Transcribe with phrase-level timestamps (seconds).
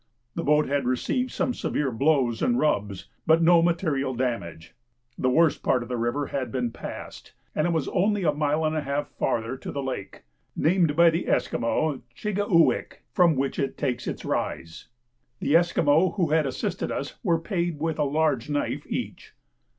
[0.33, 4.73] The boat had received some severe blows and rubs, but no material damage.
[5.15, 8.65] The worst part of the river had been passed, and it was only a mile
[8.65, 10.23] and a half farther to the lake
[10.55, 14.87] (named by the Esquimaux Chi gi uwik) from which it takes its rise.
[15.39, 19.35] The Esquimaux who had assisted us were paid with a large knife each.